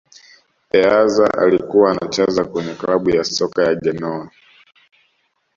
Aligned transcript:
eazza 0.73 1.33
alikuwa 1.41 1.91
anacheza 1.91 2.43
kwenye 2.45 2.73
klabu 2.73 3.09
ya 3.09 3.23
soka 3.23 3.63
ya 3.63 3.75
genoa 3.75 4.31